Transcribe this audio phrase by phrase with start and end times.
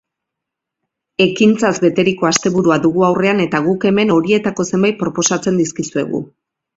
[1.25, 6.23] Ekintzaz beteriko asteburua dugu aurrean eta guk hemen horietako zenbait proposatzen dizkizuegu.